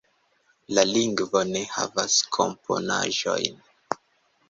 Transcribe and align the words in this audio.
La 0.77 0.85
lingvo 0.91 1.43
ne 1.51 1.63
havas 1.75 2.19
komponaĵojn. 2.41 3.65